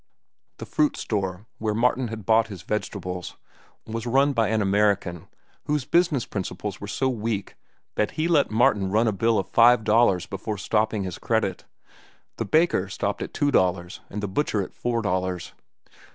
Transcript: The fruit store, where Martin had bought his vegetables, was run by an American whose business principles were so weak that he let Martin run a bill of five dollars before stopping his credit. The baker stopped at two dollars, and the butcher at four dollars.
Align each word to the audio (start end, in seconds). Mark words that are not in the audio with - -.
The 0.57 0.65
fruit 0.65 0.97
store, 0.97 1.45
where 1.59 1.75
Martin 1.75 2.07
had 2.07 2.25
bought 2.25 2.47
his 2.47 2.63
vegetables, 2.63 3.37
was 3.85 4.07
run 4.07 4.33
by 4.33 4.47
an 4.47 4.59
American 4.59 5.27
whose 5.65 5.85
business 5.85 6.25
principles 6.25 6.81
were 6.81 6.87
so 6.87 7.07
weak 7.07 7.55
that 7.93 8.09
he 8.17 8.27
let 8.27 8.49
Martin 8.49 8.89
run 8.89 9.07
a 9.07 9.11
bill 9.13 9.37
of 9.37 9.47
five 9.47 9.83
dollars 9.83 10.25
before 10.25 10.57
stopping 10.57 11.03
his 11.03 11.19
credit. 11.19 11.65
The 12.37 12.45
baker 12.45 12.89
stopped 12.89 13.21
at 13.21 13.31
two 13.31 13.51
dollars, 13.51 13.99
and 14.09 14.23
the 14.23 14.27
butcher 14.27 14.63
at 14.63 14.73
four 14.73 15.03
dollars. 15.03 15.53